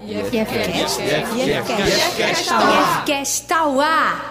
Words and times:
IFCast. 0.00 1.00
IFCast 3.02 3.46
Tauá. 3.48 4.30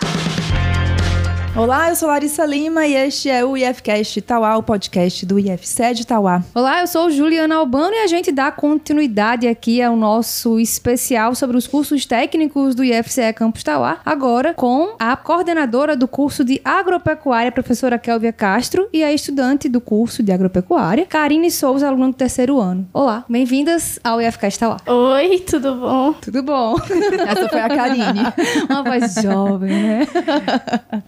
Olá, 1.56 1.90
eu 1.90 1.96
sou 1.96 2.08
Larissa 2.10 2.46
Lima 2.46 2.86
e 2.86 2.94
este 2.94 3.30
é 3.32 3.44
o 3.44 3.58
IFCast 3.58 4.22
Tauá, 4.22 4.58
o 4.58 4.64
podcast 4.64 5.26
do 5.26 5.40
IFC 5.40 5.96
de 5.96 6.06
Tauá. 6.06 6.44
Olá, 6.54 6.82
eu 6.82 6.88
sou 6.88 7.10
Juliana 7.10 7.56
Albano 7.56 7.96
e 7.96 8.04
a 8.04 8.08
gente 8.08 8.32
dá 8.32 8.52
continuidade 8.52 9.48
aqui 9.48 9.82
ao 9.82 9.96
nosso 9.96 10.60
especial 10.60 11.34
sobre 11.34 11.58
os 11.58 11.66
cursos 11.66 12.06
técnicos 12.06 12.76
do 12.76 12.84
IFCE 12.84 13.34
Campus 13.34 13.64
Tauá, 13.64 13.98
agora 14.06 14.54
com 14.54 14.96
a 15.00 15.18
coordenadora 15.18 15.96
do 15.96 16.08
curso 16.08 16.44
de 16.44 16.62
agropecuária, 16.64 17.52
professora 17.52 17.98
Kelvia 17.98 18.32
Castro, 18.32 18.88
e 18.94 19.04
a 19.04 19.12
estudante 19.12 19.68
do 19.68 19.82
curso 19.82 20.22
de 20.22 20.32
agropecuária, 20.32 21.08
Karine 21.08 21.50
Souza, 21.50 21.88
aluna 21.88 22.10
do 22.10 22.14
terceiro 22.14 22.60
ano. 22.60 22.88
Olá, 22.94 23.26
bem-vindas 23.28 24.00
ao 24.04 24.22
IFCast 24.22 24.60
Tauá. 24.60 24.78
Oi, 24.86 25.40
tudo 25.40 25.74
bom? 25.74 26.14
Tudo 26.14 26.44
bom? 26.44 26.76
Essa 27.28 27.50
foi 27.50 27.62
a 27.62 27.68
Karine. 27.68 28.22
Uma 28.70 28.84
voz 28.84 29.16
jovem, 29.16 29.72
né? 29.72 30.08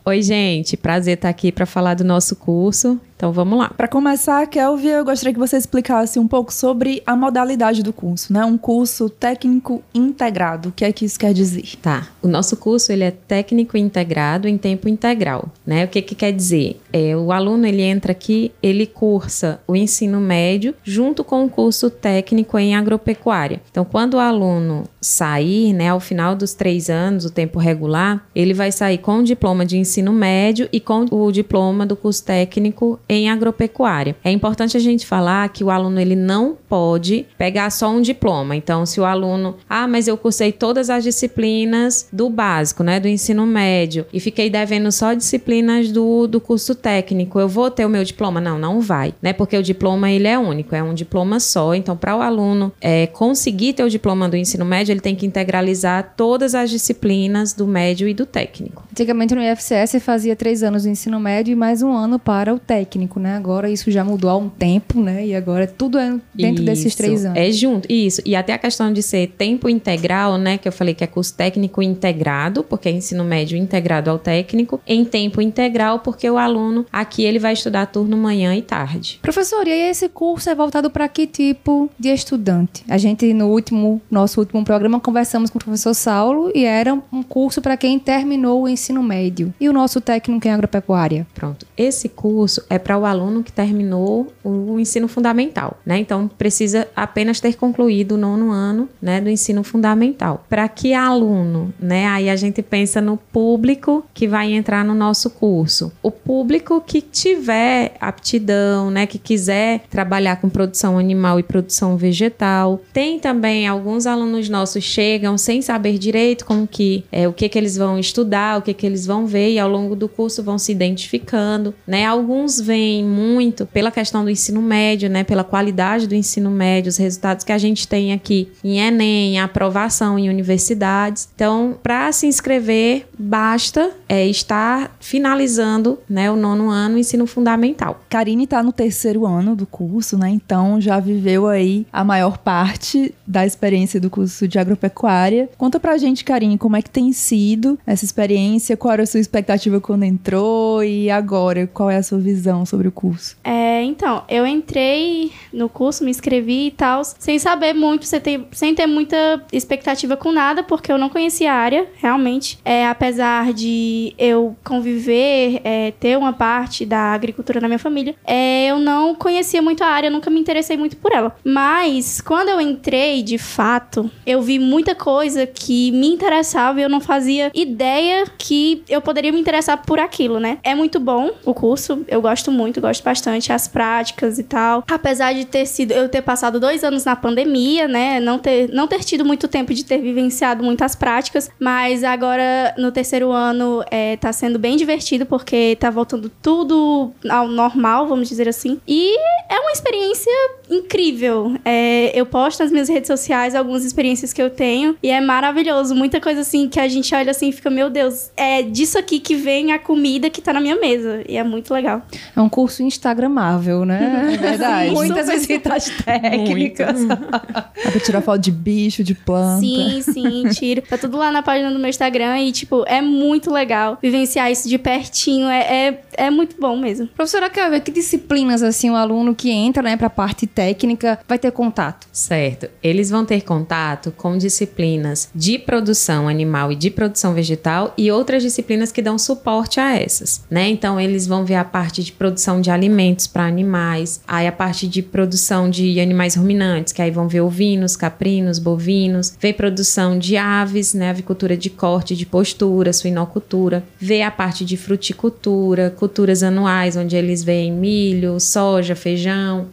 Oi, 0.03 0.21
gente 0.23 0.28
gente. 0.29 0.77
Prazer 0.77 1.15
estar 1.15 1.29
aqui 1.29 1.51
para 1.51 1.65
falar 1.65 1.95
do 1.95 2.03
nosso 2.03 2.35
curso. 2.35 2.99
Então 3.19 3.33
vamos 3.33 3.59
lá. 3.59 3.69
Para 3.75 3.89
começar, 3.89 4.47
Kelvia, 4.47 4.93
eu 4.93 5.03
gostaria 5.03 5.33
que 5.33 5.39
você 5.39 5.57
explicasse 5.57 6.17
um 6.17 6.25
pouco 6.25 6.53
sobre 6.53 7.03
a 7.05 7.17
modalidade 7.17 7.83
do 7.83 7.91
curso, 7.91 8.31
né? 8.31 8.45
Um 8.45 8.57
curso 8.57 9.09
técnico 9.09 9.83
integrado. 9.93 10.69
O 10.69 10.71
que 10.71 10.85
é 10.85 10.91
que 10.93 11.03
isso 11.03 11.19
quer 11.19 11.33
dizer? 11.33 11.75
Tá. 11.81 12.07
O 12.21 12.29
nosso 12.29 12.55
curso 12.55 12.93
ele 12.93 13.03
é 13.03 13.11
técnico 13.11 13.75
integrado 13.75 14.47
em 14.47 14.57
tempo 14.57 14.87
integral, 14.87 15.49
né? 15.67 15.83
O 15.83 15.89
que 15.89 16.01
que 16.01 16.15
quer 16.15 16.31
dizer? 16.31 16.79
É, 16.93 17.13
o 17.13 17.33
aluno 17.33 17.67
ele 17.67 17.81
entra 17.81 18.13
aqui, 18.13 18.53
ele 18.63 18.85
cursa 18.85 19.59
o 19.67 19.75
ensino 19.75 20.21
médio 20.21 20.73
junto 20.81 21.21
com 21.21 21.43
o 21.43 21.49
curso 21.49 21.89
técnico 21.89 22.57
em 22.57 22.73
agropecuária. 22.73 23.61
Então, 23.69 23.83
quando 23.83 24.13
o 24.13 24.19
aluno 24.19 24.85
sair, 25.01 25.73
né, 25.73 25.89
ao 25.89 25.99
final 25.99 26.35
dos 26.35 26.53
três 26.53 26.89
anos, 26.89 27.25
o 27.25 27.29
tempo 27.29 27.59
regular, 27.59 28.25
ele 28.33 28.53
vai 28.53 28.71
sair 28.71 28.99
com 28.99 29.19
o 29.19 29.23
diploma 29.23 29.65
de 29.65 29.77
ensino 29.77 30.13
médio 30.19 30.67
e 30.71 30.79
com 30.79 31.05
o 31.09 31.31
diploma 31.31 31.85
do 31.85 31.95
curso 31.95 32.23
técnico 32.23 32.99
em 33.07 33.29
agropecuária. 33.29 34.15
É 34.23 34.31
importante 34.31 34.75
a 34.75 34.79
gente 34.79 35.05
falar 35.05 35.47
que 35.49 35.63
o 35.63 35.69
aluno 35.69 35.99
ele 35.99 36.15
não 36.15 36.57
pode 36.67 37.25
pegar 37.37 37.69
só 37.69 37.89
um 37.89 38.01
diploma. 38.01 38.55
Então, 38.55 38.85
se 38.85 38.99
o 38.99 39.05
aluno, 39.05 39.55
ah, 39.69 39.87
mas 39.87 40.07
eu 40.07 40.17
cursei 40.17 40.51
todas 40.51 40.89
as 40.89 41.03
disciplinas 41.03 42.07
do 42.11 42.29
básico, 42.29 42.83
né, 42.83 42.99
do 42.99 43.07
ensino 43.07 43.45
médio 43.45 44.05
e 44.11 44.19
fiquei 44.19 44.49
devendo 44.49 44.91
só 44.91 45.13
disciplinas 45.13 45.91
do, 45.91 46.27
do 46.27 46.41
curso 46.41 46.75
técnico, 46.75 47.39
eu 47.39 47.47
vou 47.47 47.71
ter 47.71 47.85
o 47.85 47.89
meu 47.89 48.03
diploma? 48.03 48.41
Não, 48.41 48.59
não 48.59 48.81
vai, 48.81 49.13
né? 49.21 49.33
Porque 49.33 49.57
o 49.57 49.63
diploma 49.63 50.11
ele 50.11 50.27
é 50.27 50.37
único, 50.37 50.75
é 50.75 50.83
um 50.83 50.93
diploma 50.93 51.39
só. 51.39 51.73
Então, 51.73 51.95
para 51.95 52.15
o 52.15 52.21
aluno 52.21 52.71
é, 52.81 53.07
conseguir 53.07 53.73
ter 53.73 53.83
o 53.83 53.89
diploma 53.89 54.27
do 54.27 54.35
ensino 54.35 54.65
médio, 54.65 54.91
ele 54.91 54.99
tem 54.99 55.15
que 55.15 55.25
integralizar 55.25 56.13
todas 56.15 56.53
as 56.53 56.69
disciplinas 56.69 57.53
do 57.53 57.65
médio 57.65 58.07
e 58.07 58.13
do 58.13 58.25
técnico. 58.25 58.83
Antigamente 58.91 59.33
no 59.33 59.41
IFCS 59.41 60.01
fazia 60.09 60.35
três 60.35 60.63
anos 60.63 60.83
do 60.83 60.89
ensino 60.89 61.19
médio 61.19 61.51
e 61.51 61.55
mais 61.55 61.83
um 61.83 61.93
ano 61.93 62.17
para 62.17 62.51
o 62.51 62.57
técnico 62.57 63.19
né? 63.19 63.35
Agora 63.35 63.69
isso 63.69 63.91
já 63.91 64.03
mudou 64.03 64.29
há 64.29 64.37
um 64.37 64.49
tempo, 64.49 64.99
né? 64.99 65.27
E 65.27 65.35
agora 65.35 65.67
tudo 65.67 65.99
é 65.99 66.19
dentro 66.33 66.63
isso, 66.63 66.65
desses 66.65 66.95
três 66.95 67.25
anos. 67.25 67.37
É 67.37 67.51
junto, 67.51 67.91
isso. 67.91 68.21
E 68.25 68.35
até 68.35 68.53
a 68.53 68.57
questão 68.57 68.91
de 68.91 69.03
ser 69.03 69.27
tempo 69.37 69.69
integral, 69.69 70.37
né? 70.37 70.57
Que 70.57 70.67
eu 70.67 70.71
falei 70.71 70.93
que 70.93 71.03
é 71.03 71.07
curso 71.07 71.35
técnico 71.35 71.81
integrado, 71.81 72.63
porque 72.63 72.89
é 72.89 72.91
ensino 72.91 73.23
médio 73.23 73.57
integrado 73.57 74.09
ao 74.09 74.17
técnico, 74.17 74.81
em 74.87 75.05
tempo 75.05 75.41
integral, 75.41 75.99
porque 75.99 76.27
o 76.29 76.37
aluno 76.37 76.85
aqui 76.91 77.23
ele 77.23 77.37
vai 77.37 77.53
estudar 77.53 77.85
turno 77.85 78.17
manhã 78.17 78.55
e 78.55 78.61
tarde. 78.61 79.19
Professor, 79.21 79.67
e 79.67 79.71
aí 79.71 79.89
esse 79.89 80.09
curso 80.09 80.49
é 80.49 80.55
voltado 80.55 80.89
para 80.89 81.07
que 81.07 81.27
tipo 81.27 81.89
de 81.99 82.09
estudante? 82.09 82.83
A 82.89 82.97
gente 82.97 83.31
no 83.33 83.47
último, 83.47 84.01
nosso 84.09 84.39
último 84.39 84.63
programa, 84.63 84.99
conversamos 84.99 85.49
com 85.49 85.57
o 85.57 85.63
professor 85.63 85.93
Saulo 85.93 86.51
e 86.55 86.65
era 86.65 86.93
um 87.11 87.21
curso 87.21 87.61
para 87.61 87.77
quem 87.77 87.99
terminou 87.99 88.63
o 88.63 88.67
ensino 88.67 89.03
médio. 89.03 89.53
E 89.59 89.69
o 89.69 89.73
nosso 89.73 89.98
técnico 90.01 90.47
em 90.47 90.51
agropecuária? 90.51 91.27
Pronto. 91.33 91.65
Esse 91.77 92.09
curso 92.09 92.63
é 92.69 92.77
para 92.77 92.97
o 92.97 93.05
aluno 93.05 93.43
que 93.43 93.51
terminou 93.51 94.31
o 94.43 94.79
ensino 94.79 95.07
fundamental, 95.07 95.77
né? 95.85 95.97
Então 95.97 96.27
precisa 96.27 96.87
apenas 96.95 97.39
ter 97.39 97.55
concluído 97.55 98.13
o 98.13 98.17
nono 98.17 98.51
ano, 98.51 98.89
né, 99.01 99.21
do 99.21 99.29
ensino 99.29 99.63
fundamental. 99.63 100.45
Para 100.49 100.67
que 100.67 100.93
aluno, 100.93 101.73
né? 101.79 102.07
Aí 102.07 102.29
a 102.29 102.35
gente 102.35 102.61
pensa 102.61 103.01
no 103.01 103.17
público 103.17 104.03
que 104.13 104.27
vai 104.27 104.53
entrar 104.53 104.83
no 104.83 104.93
nosso 104.93 105.29
curso. 105.29 105.91
O 106.01 106.11
público 106.11 106.81
que 106.81 107.01
tiver 107.01 107.93
aptidão, 107.99 108.89
né, 108.91 109.05
que 109.05 109.17
quiser 109.17 109.81
trabalhar 109.89 110.37
com 110.37 110.49
produção 110.49 110.97
animal 110.97 111.39
e 111.39 111.43
produção 111.43 111.97
vegetal. 111.97 112.81
Tem 112.93 113.19
também 113.19 113.67
alguns 113.67 114.05
alunos 114.05 114.49
nossos 114.49 114.83
chegam 114.83 115.37
sem 115.37 115.61
saber 115.61 115.97
direito 115.97 116.45
como 116.45 116.67
que 116.67 117.03
é 117.11 117.27
o 117.27 117.33
que 117.33 117.47
que 117.47 117.57
eles 117.57 117.77
vão 117.77 117.99
estudar, 117.99 118.59
o 118.59 118.61
que 118.61 118.73
que 118.73 118.85
eles 118.85 119.05
vão 119.05 119.25
ver 119.25 119.51
e 119.51 119.59
ao 119.59 119.69
longo 119.69 119.88
do 119.95 120.07
curso 120.07 120.43
vão 120.43 120.57
se 120.57 120.71
identificando, 120.71 121.73
né? 121.85 122.05
Alguns 122.05 122.59
vêm 122.59 123.03
muito 123.03 123.65
pela 123.65 123.91
questão 123.91 124.23
do 124.23 124.29
ensino 124.29 124.61
médio, 124.61 125.09
né, 125.09 125.23
pela 125.23 125.43
qualidade 125.43 126.07
do 126.07 126.15
ensino 126.15 126.49
médio, 126.49 126.89
os 126.89 126.97
resultados 126.97 127.43
que 127.43 127.51
a 127.51 127.57
gente 127.57 127.87
tem 127.87 128.13
aqui 128.13 128.51
em 128.63 128.79
Enem, 128.79 129.39
aprovação 129.39 130.17
em 130.17 130.29
universidades. 130.29 131.29
Então, 131.33 131.77
para 131.81 132.11
se 132.11 132.27
inscrever, 132.27 133.07
basta 133.17 133.91
é, 134.07 134.25
estar 134.27 134.95
finalizando 134.99 135.99
né, 136.09 136.31
o 136.31 136.35
nono 136.35 136.69
ano 136.69 136.97
ensino 136.97 137.25
fundamental. 137.25 138.01
Karine 138.09 138.43
está 138.45 138.63
no 138.63 138.71
terceiro 138.71 139.25
ano 139.25 139.55
do 139.55 139.65
curso, 139.65 140.17
né? 140.17 140.29
Então 140.29 140.79
já 140.81 140.99
viveu 140.99 141.47
aí 141.47 141.85
a 141.91 142.03
maior 142.03 142.37
parte 142.37 143.13
da 143.25 143.45
experiência 143.45 143.99
do 143.99 144.09
curso 144.09 144.47
de 144.47 144.57
agropecuária. 144.57 145.49
Conta 145.57 145.79
pra 145.79 145.97
gente, 145.97 146.23
Karine, 146.23 146.57
como 146.57 146.75
é 146.75 146.81
que 146.81 146.89
tem 146.89 147.11
sido 147.13 147.77
essa 147.85 148.05
experiência, 148.05 148.77
qual 148.77 148.93
era 148.93 149.03
a 149.03 149.05
sua 149.05 149.19
expectativa 149.19 149.78
quando 149.81 150.03
entrou 150.03 150.83
e 150.83 151.09
agora, 151.09 151.67
qual 151.67 151.89
é 151.89 151.97
a 151.97 152.03
sua 152.03 152.19
visão 152.19 152.65
sobre 152.65 152.87
o 152.87 152.91
curso? 152.91 153.37
É, 153.43 153.83
então, 153.83 154.23
eu 154.27 154.45
entrei 154.45 155.31
no 155.53 155.69
curso, 155.69 156.03
me 156.03 156.11
inscrevi 156.11 156.67
e 156.67 156.71
tal, 156.71 157.03
sem 157.03 157.39
saber 157.39 157.73
muito, 157.73 158.05
sem 158.05 158.19
ter, 158.19 158.47
sem 158.51 158.75
ter 158.75 158.87
muita 158.87 159.43
expectativa 159.51 160.15
com 160.15 160.31
nada, 160.31 160.63
porque 160.63 160.91
eu 160.91 160.97
não 160.97 161.09
conhecia 161.09 161.51
a 161.51 161.55
área, 161.55 161.87
realmente. 161.95 162.59
É, 162.63 162.87
apesar 162.87 163.53
de 163.53 164.13
eu 164.17 164.55
conviver, 164.63 165.61
é, 165.63 165.91
ter 165.99 166.17
uma 166.17 166.33
parte 166.33 166.85
da 166.85 167.13
agricultura 167.13 167.59
na 167.59 167.67
minha 167.67 167.79
família, 167.79 168.15
é, 168.25 168.67
eu 168.67 168.79
não 168.79 169.15
conhecia 169.15 169.61
muito 169.61 169.83
a 169.83 169.87
área, 169.87 170.09
nunca 170.09 170.29
me 170.29 170.39
interessei 170.39 170.77
muito 170.77 170.97
por 170.97 171.11
ela. 171.11 171.35
Mas, 171.43 172.21
quando 172.21 172.49
eu 172.49 172.61
entrei, 172.61 173.23
de 173.23 173.37
fato, 173.37 174.09
eu 174.25 174.41
vi 174.41 174.59
muita 174.59 174.95
coisa 174.95 175.45
que 175.45 175.91
me 175.91 176.07
interessava 176.07 176.79
e 176.79 176.83
eu 176.83 176.89
não 176.89 177.01
fazia 177.01 177.51
ideia 177.53 178.25
que 178.37 178.83
eu 178.87 179.01
poderia 179.01 179.31
me 179.31 179.39
interessar 179.39 179.68
por 179.77 179.99
aquilo, 179.99 180.39
né? 180.39 180.59
É 180.63 180.73
muito 180.73 180.99
bom 180.99 181.31
o 181.45 181.53
curso, 181.53 182.05
eu 182.07 182.21
gosto 182.21 182.51
muito 182.51 182.69
muito, 182.69 182.81
gosto 182.81 183.03
bastante 183.03 183.51
as 183.51 183.67
práticas 183.67 184.37
e 184.37 184.43
tal. 184.43 184.83
Apesar 184.89 185.33
de 185.33 185.45
ter 185.45 185.65
sido 185.65 185.91
eu 185.91 186.07
ter 186.07 186.21
passado 186.21 186.59
dois 186.59 186.83
anos 186.83 187.05
na 187.05 187.15
pandemia, 187.15 187.87
né, 187.87 188.19
não 188.19 188.37
ter 188.37 188.69
não 188.69 188.87
ter 188.87 189.03
tido 189.03 189.25
muito 189.25 189.47
tempo 189.47 189.73
de 189.73 189.83
ter 189.83 189.99
vivenciado 189.99 190.63
muitas 190.63 190.95
práticas, 190.95 191.49
mas 191.59 192.03
agora 192.03 192.73
no 192.77 192.91
terceiro 192.91 193.31
ano 193.31 193.83
é, 193.89 194.17
tá 194.17 194.31
sendo 194.31 194.59
bem 194.59 194.77
divertido 194.77 195.25
porque 195.25 195.77
tá 195.79 195.89
voltando 195.89 196.29
tudo 196.41 197.11
ao 197.29 197.47
normal, 197.47 198.07
vamos 198.07 198.29
dizer 198.29 198.47
assim. 198.47 198.79
E 198.87 199.15
é 199.49 199.59
uma 199.59 199.71
experiência 199.71 200.31
incrível. 200.69 201.55
É, 201.65 202.11
eu 202.17 202.25
posto 202.25 202.61
nas 202.61 202.71
minhas 202.71 202.87
redes 202.87 203.07
sociais 203.07 203.55
algumas 203.55 203.83
experiências 203.83 204.31
que 204.31 204.41
eu 204.41 204.49
tenho 204.49 204.95
e 205.01 205.09
é 205.09 205.19
maravilhoso. 205.19 205.95
Muita 205.95 206.21
coisa 206.21 206.41
assim 206.41 206.69
que 206.69 206.79
a 206.79 206.87
gente 206.87 207.13
olha 207.15 207.31
assim 207.31 207.49
e 207.49 207.51
fica, 207.51 207.69
meu 207.69 207.89
Deus, 207.89 208.29
é 208.37 208.61
disso 208.61 208.99
aqui 208.99 209.19
que 209.19 209.35
vem 209.35 209.71
a 209.71 209.79
comida 209.79 210.29
que 210.29 210.39
tá 210.39 210.53
na 210.53 210.61
minha 210.61 210.75
mesa. 210.75 211.23
E 211.27 211.35
é 211.35 211.43
muito 211.43 211.73
legal. 211.73 212.03
É 212.35 212.39
um 212.39 212.47
curso 212.47 212.83
instagramável, 212.83 213.83
né? 213.85 214.27
É 214.29 214.37
verdade. 214.37 214.91
Muitas 214.91 215.27
visitas 215.27 215.89
técnicas. 216.03 217.05
Dá 217.07 217.91
pra 217.91 217.99
tirar 217.99 218.21
foto 218.21 218.39
de 218.39 218.51
bicho, 218.51 219.03
de 219.03 219.15
planta. 219.15 219.61
Sim, 219.61 220.01
sim, 220.01 220.43
tiro. 220.49 220.81
Tá 220.83 220.97
tudo 220.97 221.17
lá 221.17 221.31
na 221.31 221.41
página 221.41 221.71
do 221.71 221.79
meu 221.79 221.89
Instagram 221.89 222.39
e, 222.41 222.51
tipo, 222.51 222.83
é 222.87 223.01
muito 223.01 223.51
legal 223.51 223.97
vivenciar 224.01 224.51
isso 224.51 224.69
de 224.69 224.77
pertinho. 224.77 225.47
É, 225.47 225.87
é, 225.87 226.01
é 226.13 226.29
muito 226.29 226.55
bom 226.59 226.77
mesmo. 226.77 227.07
Professora 227.07 227.49
Kávia, 227.49 227.79
que 227.79 227.91
disciplinas, 227.91 228.61
assim, 228.61 228.89
o 228.89 228.95
aluno 228.95 229.33
que 229.39 229.49
entra, 229.49 229.81
né, 229.81 229.95
pra 229.95 230.09
parte 230.09 230.45
técnica 230.45 231.17
vai 231.25 231.39
ter 231.39 231.49
contato? 231.53 232.05
Certo. 232.11 232.67
Eles 232.83 233.09
vão 233.09 233.23
ter 233.23 233.39
contato 233.41 234.11
com 234.11 234.37
disciplinas 234.37 235.29
de 235.33 235.57
produção 235.57 236.27
animal 236.27 236.73
e 236.73 236.75
de 236.75 236.89
produção 236.89 237.33
vegetal 237.33 237.93
e 237.97 238.11
outras 238.11 238.43
disciplinas 238.43 238.91
que 238.91 239.01
dão 239.01 239.17
suporte 239.17 239.79
a 239.79 239.97
essas, 239.97 240.43
né? 240.51 240.67
Então 240.67 240.99
eles 240.99 241.25
vão 241.25 241.45
ver 241.45 241.55
a 241.55 241.63
parte 241.63 242.03
de 242.03 242.11
produção 242.11 242.59
de 242.59 242.69
alimentos 242.69 243.27
para 243.27 243.45
animais, 243.45 244.19
aí 244.27 244.45
a 244.45 244.51
parte 244.51 244.85
de 244.89 245.01
produção 245.01 245.69
de 245.69 246.01
animais 246.01 246.35
ruminantes, 246.35 246.91
que 246.91 247.01
aí 247.01 247.09
vão 247.09 247.29
ver 247.29 247.39
ovinos, 247.39 247.95
caprinos, 247.95 248.59
bovinos, 248.59 249.37
ver 249.39 249.53
produção 249.53 250.19
de 250.19 250.35
aves, 250.35 250.93
né? 250.93 251.11
Avicultura 251.11 251.55
de 251.55 251.69
corte, 251.69 252.13
de 252.13 252.25
postura, 252.25 252.91
suinocultura, 252.91 253.85
ver 253.97 254.23
a 254.23 254.31
parte 254.31 254.65
de 254.65 254.75
fruticultura, 254.75 255.95
culturas 255.97 256.43
anuais, 256.43 256.97
onde 256.97 257.15
eles 257.15 257.41
veem 257.41 257.71
milho, 257.71 258.37
soja, 258.37 258.95
feijão, 258.97 259.28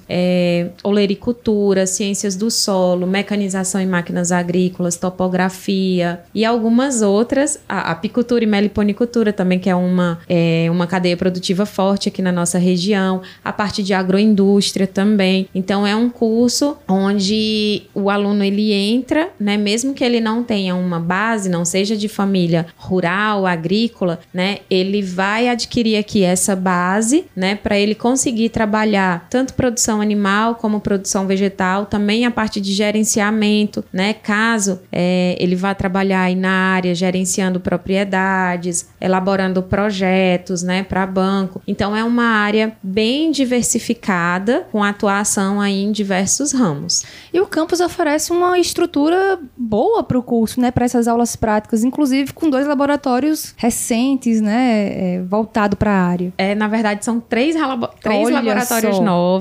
é, 0.09 0.69
olericultura, 0.83 1.87
ciências 1.87 2.37
do 2.37 2.51
solo, 2.51 3.07
mecanização 3.07 3.81
em 3.81 3.87
máquinas 3.87 4.33
agrícolas, 4.33 4.97
topografia 4.97 6.21
e 6.35 6.45
algumas 6.45 7.03
outras, 7.03 7.59
a 7.69 7.91
apicultura 7.91 8.45
e 8.45 8.47
meliponicultura 8.47 9.33
também, 9.33 9.59
que 9.59 9.71
é 9.71 9.75
uma, 9.75 10.19
é, 10.29 10.67
uma 10.71 10.87
cadeia 10.87 11.17
produtiva 11.17 11.67
forte 11.67 12.09
aqui 12.09 12.23
na 12.23 12.33
nossa 12.33 12.59
região, 12.59 13.23
a 13.45 13.53
parte 13.53 13.83
de 13.83 13.95
agroindústria 13.95 14.87
também. 14.87 15.49
Então 15.55 15.87
é 15.87 15.95
um 15.95 16.09
curso 16.09 16.77
onde 16.89 17.83
o 17.95 18.11
aluno 18.11 18.43
ele 18.45 18.73
entra, 18.73 19.31
né, 19.39 19.57
mesmo 19.57 19.95
que 19.95 20.05
ele 20.05 20.21
não 20.21 20.43
tenha 20.43 20.75
uma 20.75 21.01
base, 21.01 21.49
não 21.49 21.65
seja 21.65 21.97
de 21.97 22.09
família 22.09 22.67
rural, 22.77 23.47
agrícola, 23.47 24.21
né, 24.33 24.59
ele 24.71 25.03
vai 25.03 25.49
adquirir 25.49 25.97
aqui 25.97 26.23
essa 26.23 26.55
base, 26.55 27.25
né, 27.35 27.55
para 27.55 27.79
ele 27.79 27.95
conseguir 27.95 28.49
trabalhar 28.49 29.27
tanto 29.31 29.46
produção 29.55 30.01
animal 30.01 30.55
como 30.57 30.81
produção 30.81 31.27
vegetal, 31.27 31.87
também 31.87 32.25
a 32.27 32.31
parte 32.31 32.61
de 32.61 32.73
gerenciamento, 32.73 33.85
né, 33.93 34.13
caso 34.13 34.81
é, 34.91 35.37
ele 35.39 35.55
vá 35.55 35.75
trabalhar 35.75 36.23
aí 36.23 36.35
na 36.35 36.51
área 36.51 36.95
gerenciando 36.95 37.61
propriedades, 37.61 38.89
elaborando 39.01 39.63
projetos, 39.63 40.63
né, 40.63 40.83
para 40.83 41.07
banco. 41.07 41.63
Então 41.67 41.97
é 41.97 42.03
uma 42.03 42.25
área 42.25 42.77
bem 42.83 43.31
diversificada, 43.31 44.67
com 44.73 44.83
atuação 44.83 45.61
aí 45.61 45.83
em 45.83 45.93
diversos 45.93 46.53
ramos. 46.53 47.05
E 47.33 47.41
o 47.41 47.47
campus 47.47 47.81
oferece 47.81 48.33
uma 48.33 48.59
estrutura 48.59 49.39
boa 49.57 50.03
para 50.03 50.19
o 50.19 50.23
curso, 50.23 50.61
né, 50.61 50.71
para 50.71 50.85
essas 50.85 51.09
aulas 51.09 51.37
práticas, 51.37 51.85
inclusive 51.85 52.33
com 52.33 52.49
dois 52.49 52.67
laboratórios 52.67 53.55
recentes, 53.57 54.41
né, 54.41 55.17
é, 55.17 55.23
voltado 55.23 55.77
para 55.77 55.91
a 55.91 56.07
área. 56.07 56.33
É, 56.39 56.55
na 56.55 56.69
verdade 56.69 57.05
são 57.05 57.21
três, 57.21 57.57
três 58.01 58.31
laboratórios 58.31 58.97
só. 58.97 59.03
novos, 59.03 59.36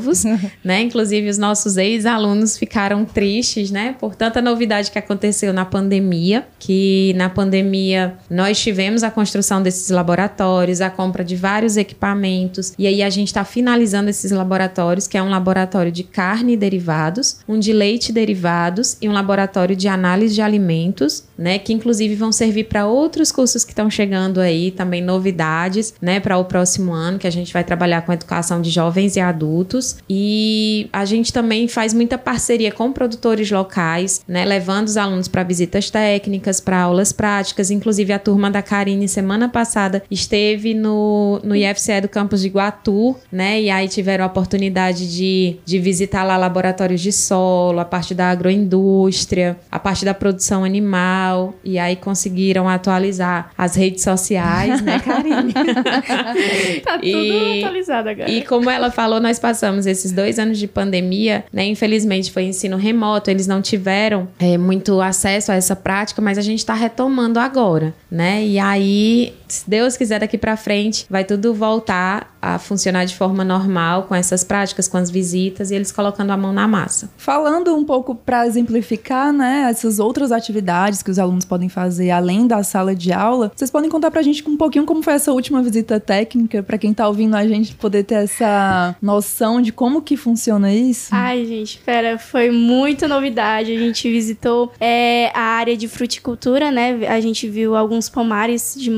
né, 0.63 0.81
inclusive 0.81 1.29
os 1.29 1.37
nossos 1.37 1.77
ex-alunos 1.77 2.57
ficaram 2.57 3.05
tristes, 3.05 3.71
né, 3.71 3.95
por 3.99 4.15
tanta 4.15 4.41
novidade 4.41 4.91
que 4.91 4.99
aconteceu 4.99 5.53
na 5.53 5.65
pandemia, 5.65 6.45
que 6.59 7.13
na 7.15 7.29
pandemia 7.29 8.17
nós 8.29 8.59
tivemos 8.59 9.03
a 9.03 9.11
construção 9.11 9.61
desses 9.61 9.89
laboratórios, 9.89 10.81
a 10.81 10.89
compra 10.89 11.23
de 11.23 11.35
vários 11.35 11.77
equipamentos, 11.77 12.73
e 12.77 12.87
aí 12.87 13.01
a 13.01 13.09
gente 13.09 13.27
está 13.27 13.43
finalizando 13.43 14.09
esses 14.09 14.31
laboratórios, 14.31 15.07
que 15.07 15.17
é 15.17 15.23
um 15.23 15.29
laboratório 15.29 15.91
de 15.91 16.03
carne 16.03 16.53
e 16.53 16.57
derivados, 16.57 17.39
um 17.47 17.59
de 17.59 17.73
leite 17.73 18.09
e 18.09 18.13
derivados 18.13 18.97
e 19.01 19.07
um 19.07 19.11
laboratório 19.11 19.75
de 19.75 19.87
análise 19.87 20.35
de 20.35 20.41
alimentos, 20.41 21.23
né, 21.37 21.59
que 21.59 21.73
inclusive 21.73 22.15
vão 22.15 22.31
servir 22.31 22.65
para 22.65 22.85
outros 22.85 23.31
cursos 23.31 23.63
que 23.63 23.71
estão 23.71 23.89
chegando 23.89 24.39
aí, 24.39 24.71
também 24.71 25.01
novidades, 25.01 25.93
né, 26.01 26.19
para 26.19 26.37
o 26.37 26.45
próximo 26.45 26.93
ano, 26.93 27.19
que 27.19 27.27
a 27.27 27.31
gente 27.31 27.53
vai 27.53 27.63
trabalhar 27.63 28.01
com 28.01 28.13
educação 28.13 28.61
de 28.61 28.69
jovens 28.69 29.15
e 29.15 29.19
adultos. 29.19 29.97
E 30.09 30.89
a 30.91 31.05
gente 31.05 31.31
também 31.33 31.67
faz 31.67 31.93
muita 31.93 32.17
parceria 32.17 32.71
com 32.71 32.91
produtores 32.91 33.49
locais, 33.49 34.21
né, 34.27 34.45
levando 34.45 34.87
os 34.87 34.97
alunos 34.97 35.27
para 35.27 35.43
visitas 35.43 35.89
técnicas, 35.89 36.59
para 36.59 36.81
aulas 36.81 37.11
práticas, 37.11 37.71
inclusive 37.71 38.13
a 38.13 38.19
turma 38.19 38.49
da 38.49 38.61
Karine 38.61 39.07
semana 39.07 39.49
passada 39.49 40.03
esteve 40.09 40.73
no, 40.73 41.39
no 41.43 41.55
IFCE 41.55 42.01
do 42.01 42.09
campus 42.09 42.41
de 42.41 42.49
Guatu, 42.49 43.15
né, 43.31 43.61
e 43.61 43.69
aí 43.69 43.87
tiveram 43.87 44.23
a 44.23 44.27
oportunidade 44.27 45.13
de, 45.13 45.57
de 45.65 45.79
visitar 45.79 46.23
lá 46.23 46.37
laboratórios 46.37 47.01
de 47.01 47.11
solo, 47.11 47.79
a 47.79 47.85
parte 47.85 48.13
da 48.13 48.29
agroindústria, 48.29 49.57
a 49.71 49.79
parte 49.79 50.05
da 50.05 50.13
produção 50.13 50.63
animal, 50.63 51.24
e 51.63 51.79
aí 51.79 51.95
conseguiram 51.95 52.67
atualizar 52.67 53.51
as 53.57 53.75
redes 53.75 54.03
sociais, 54.03 54.81
né, 54.81 54.99
Karine? 54.99 55.53
tá 56.83 56.97
tudo 56.99 57.05
e, 57.05 57.63
atualizado 57.63 58.09
agora. 58.09 58.29
E 58.29 58.41
como 58.43 58.69
ela 58.69 58.91
falou, 58.91 59.19
nós 59.19 59.39
passamos 59.39 59.85
esses 59.85 60.11
dois 60.11 60.39
anos 60.39 60.57
de 60.57 60.67
pandemia, 60.67 61.45
né, 61.51 61.65
infelizmente 61.65 62.31
foi 62.31 62.43
ensino 62.43 62.77
remoto, 62.77 63.29
eles 63.29 63.47
não 63.47 63.61
tiveram 63.61 64.27
é, 64.39 64.57
muito 64.57 65.01
acesso 65.01 65.51
a 65.51 65.55
essa 65.55 65.75
prática, 65.75 66.21
mas 66.21 66.37
a 66.37 66.41
gente 66.41 66.59
está 66.59 66.73
retomando 66.73 67.39
agora, 67.39 67.93
né, 68.09 68.43
e 68.45 68.59
aí, 68.59 69.33
se 69.55 69.69
Deus 69.69 69.97
quiser 69.97 70.19
daqui 70.19 70.37
para 70.37 70.57
frente, 70.57 71.05
vai 71.09 71.23
tudo 71.23 71.53
voltar 71.53 72.35
a 72.41 72.59
funcionar 72.59 73.05
de 73.05 73.15
forma 73.15 73.43
normal 73.43 74.03
com 74.03 74.13
essas 74.13 74.43
práticas, 74.43 74.87
com 74.87 74.97
as 74.97 75.09
visitas 75.09 75.71
e 75.71 75.75
eles 75.75 75.91
colocando 75.91 76.31
a 76.31 76.37
mão 76.37 76.53
na 76.53 76.67
massa. 76.67 77.09
Falando 77.17 77.75
um 77.75 77.83
pouco 77.83 78.13
para 78.13 78.45
exemplificar, 78.45 79.33
né, 79.33 79.67
essas 79.69 79.99
outras 79.99 80.31
atividades 80.31 81.01
que 81.01 81.09
os 81.09 81.17
alunos 81.17 81.43
podem 81.43 81.69
fazer 81.69 82.11
além 82.11 82.45
da 82.45 82.61
sala 82.61 82.93
de 82.93 83.11
aula, 83.11 83.51
vocês 83.55 83.71
podem 83.71 83.89
contar 83.89 84.11
para 84.11 84.19
a 84.19 84.23
gente 84.23 84.47
um 84.47 84.57
pouquinho 84.57 84.85
como 84.85 85.01
foi 85.01 85.13
essa 85.13 85.31
última 85.31 85.61
visita 85.63 85.99
técnica, 85.99 86.61
para 86.61 86.77
quem 86.77 86.91
está 86.91 87.07
ouvindo 87.07 87.35
a 87.35 87.47
gente 87.47 87.73
poder 87.75 88.03
ter 88.03 88.15
essa 88.15 88.95
noção 89.01 89.61
de 89.61 89.71
como 89.71 90.01
que 90.01 90.15
funciona 90.15 90.71
isso? 90.73 91.09
Ai, 91.11 91.45
gente, 91.45 91.79
pera, 91.79 92.17
foi 92.19 92.51
muita 92.51 93.07
novidade. 93.07 93.71
A 93.71 93.79
gente 93.79 94.09
visitou 94.09 94.71
é, 94.79 95.31
a 95.33 95.41
área 95.41 95.75
de 95.75 95.87
fruticultura, 95.87 96.71
né? 96.71 97.07
A 97.07 97.19
gente 97.19 97.47
viu 97.47 97.75
alguns 97.75 98.09
pomares 98.09 98.75
de 98.77 98.91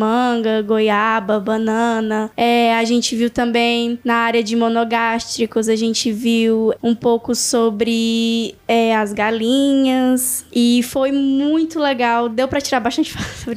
manga, 0.48 0.62
goiaba, 0.62 1.40
banana. 1.40 2.32
É, 2.38 2.76
a 2.76 2.84
gente 2.84 3.16
viu 3.16 3.30
também 3.30 4.00
na 4.04 4.16
área 4.16 4.42
de 4.42 4.56
monogástricos, 4.56 5.68
a 5.68 5.76
gente 5.76 6.12
viu 6.12 6.74
um 6.82 6.96
pouco 6.96 7.36
sobre 7.36 8.56
é, 8.68 8.96
as 8.96 9.14
galinhas 9.14 10.46
e 10.54 10.82
foi 10.84 11.12
muito 11.12 11.80
legal. 11.80 12.30
Deu 12.30 12.48
para 12.48 12.62
tirar 12.62 12.80
bastante 12.80 13.12
foto. 13.14 13.56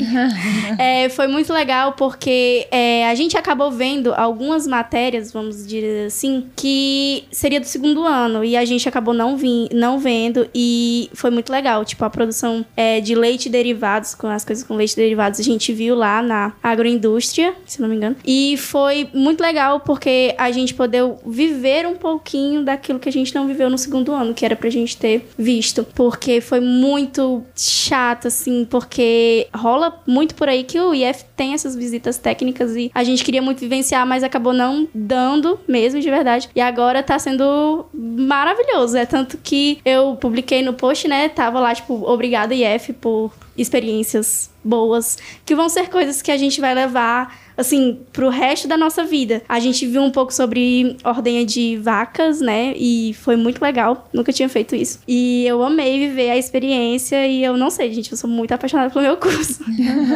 é, 0.79 1.09
foi 1.09 1.29
muito 1.29 1.53
legal 1.53 1.93
porque 1.93 2.67
é, 2.71 3.09
a 3.09 3.15
gente 3.15 3.37
acabou 3.37 3.71
vendo 3.71 4.13
algumas 4.15 4.67
matérias, 4.67 5.33
vamos 5.33 5.67
dizer 5.67 6.07
assim, 6.07 6.47
que 6.57 7.25
seria 7.31 7.61
do 7.61 7.67
segundo 7.67 8.05
ano 8.05 8.45
e 8.45 8.57
a 8.57 8.65
gente 8.65 8.89
acabou 8.89 9.15
não, 9.15 9.37
vim, 9.37 9.69
não 9.73 9.99
vendo 9.99 10.49
e 10.55 11.11
foi 11.15 11.31
muito 11.31 11.53
legal. 11.53 11.85
Tipo, 11.85 12.05
a 12.05 12.11
produção 12.11 12.65
é, 12.77 13.01
de 13.01 13.15
leite 13.15 13.49
derivados, 13.49 14.15
com 14.15 14.27
as 14.27 14.45
coisas 14.45 14.65
com 14.65 14.75
leite 14.75 14.97
derivados, 14.97 15.39
a 15.39 15.43
gente 15.43 15.73
viu 15.73 15.95
lá 15.95 16.23
na 16.23 16.53
agroindústria, 16.71 17.55
se 17.67 17.81
não 17.81 17.89
me 17.89 17.97
engano. 17.97 18.17
E 18.25 18.57
foi 18.57 19.09
muito 19.13 19.41
legal 19.41 19.81
porque 19.81 20.35
a 20.39 20.51
gente 20.51 20.75
poder 20.75 21.03
viver 21.27 21.87
um 21.87 21.95
pouquinho 21.95 22.65
daquilo 22.65 22.99
que 22.99 23.09
a 23.09 23.13
gente 23.13 23.35
não 23.35 23.47
viveu 23.47 23.69
no 23.71 23.79
segundo 23.79 24.13
ano, 24.13 24.35
que 24.35 24.45
era 24.45 24.57
pra 24.57 24.71
gente 24.71 24.97
ter 24.97 25.29
visto. 25.37 25.85
Porque 25.95 26.41
foi 26.41 26.61
muito 26.61 27.43
chato, 27.57 28.29
assim, 28.29 28.67
porque 28.69 29.47
rola 29.55 30.01
muito 30.07 30.35
por 30.35 30.49
aí 30.49 30.65
que 30.65 30.81
o 30.81 30.95
IF 30.95 31.25
tem 31.37 31.55
essas 31.55 31.75
visitas 31.77 32.19
técnicas 32.19 32.77
e 32.77 32.91
a 32.95 33.05
gente 33.05 33.25
queria 33.25 33.43
muito 33.43 33.61
vivenciar, 33.61 34.07
mas 34.07 34.23
acabou 34.23 34.53
não 34.53 34.89
dando 34.95 35.59
mesmo, 35.67 36.01
de 36.01 36.11
verdade. 36.11 36.49
E 36.55 36.61
agora 36.61 37.03
tá 37.03 37.19
sendo 37.19 37.87
maravilhoso. 37.93 38.97
É 38.97 39.07
tanto 39.07 39.39
que 39.39 39.79
eu 39.85 40.17
publiquei 40.17 40.63
no 40.63 40.73
post, 40.73 41.09
né? 41.09 41.29
Tava 41.29 41.61
lá, 41.61 41.75
tipo, 41.75 41.95
obrigada, 42.09 42.55
IF, 42.55 42.93
por 42.95 43.33
experiências 43.57 44.51
boas, 44.63 45.19
que 45.45 45.55
vão 45.55 45.69
ser 45.69 45.89
coisas 45.89 46.23
que 46.23 46.31
a 46.31 46.37
gente 46.37 46.61
vai 46.61 46.75
levar 46.75 47.50
assim, 47.61 47.99
pro 48.13 48.29
resto 48.29 48.67
da 48.67 48.77
nossa 48.77 49.05
vida. 49.05 49.43
A 49.49 49.61
gente 49.61 49.87
viu 49.87 50.03
um 50.03 50.11
pouco 50.11 50.33
sobre 50.33 50.97
ordenha 51.05 51.45
de 51.45 51.77
vacas, 51.77 52.41
né? 52.41 52.73
E 52.77 53.15
foi 53.21 53.37
muito 53.37 53.63
legal. 53.63 54.09
Nunca 54.13 54.33
tinha 54.33 54.49
feito 54.49 54.75
isso. 54.75 55.01
E 55.07 55.45
eu 55.47 55.63
amei 55.63 55.99
viver 55.99 56.31
a 56.31 56.37
experiência 56.37 57.27
e 57.27 57.45
eu 57.45 57.57
não 57.57 57.71
sei, 57.71 57.93
gente, 57.93 58.11
eu 58.11 58.17
sou 58.17 58.29
muito 58.29 58.53
apaixonada 58.53 58.91
pelo 58.91 59.05
meu 59.05 59.17
curso. 59.17 59.61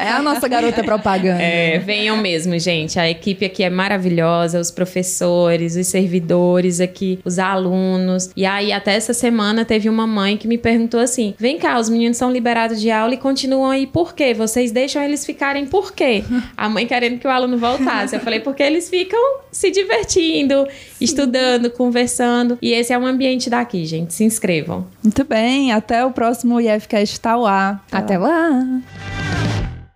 é 0.04 0.10
a 0.10 0.22
nossa 0.22 0.46
garota 0.50 0.84
propaganda. 0.84 1.42
É, 1.42 1.80
venham 1.80 2.18
mesmo, 2.18 2.60
gente. 2.60 3.00
A 3.00 3.10
equipe 3.10 3.46
aqui 3.46 3.64
é 3.64 3.70
maravilhosa, 3.70 4.60
os 4.60 4.70
professores, 4.70 5.78
os 5.78 5.88
servidores 5.88 6.82
aqui, 6.82 7.18
os 7.24 7.40
alunos. 7.40 8.30
E 8.36 8.46
aí, 8.46 8.74
até 8.74 8.94
essa 8.94 9.14
semana, 9.14 9.64
teve 9.64 9.88
uma 9.88 10.06
mãe 10.06 10.36
que 10.36 10.50
me 10.50 10.58
perguntou 10.58 11.00
assim: 11.00 11.34
vem 11.40 11.58
cá, 11.58 11.80
os 11.80 11.88
meninos 11.88 12.18
são 12.18 12.30
liberados 12.30 12.82
de 12.82 12.92
aula 12.92 13.14
e 13.14 13.18
continuam 13.18 13.72
aí 13.72 13.88
por 13.88 14.14
quê? 14.14 14.34
Vocês 14.34 14.74
deixam 14.74 15.02
eles 15.02 15.26
ficarem 15.26 15.66
por 15.66 15.94
quê? 15.94 16.25
A 16.56 16.70
mãe 16.70 16.86
querendo 16.88 17.20
que 17.20 17.28
o 17.28 17.32
aluno 17.32 17.58
voltasse. 17.58 18.16
Eu 18.16 18.20
falei, 18.20 18.40
porque 18.40 18.64
eles 18.64 18.90
ficam 18.90 19.20
se 19.52 19.72
divertindo, 19.72 20.68
estudando, 21.00 21.70
conversando. 21.70 22.58
E 22.62 22.72
esse 22.72 22.92
é 22.94 22.98
o 22.98 23.06
ambiente 23.06 23.50
daqui, 23.50 23.86
gente. 23.86 24.14
Se 24.14 24.24
inscrevam. 24.24 24.88
Muito 25.04 25.24
bem, 25.24 25.72
até 25.72 26.06
o 26.06 26.12
próximo 26.12 26.60
IFCast 26.60 27.20
Tauá. 27.20 27.80
Até 27.92 28.18
lá! 28.18 28.82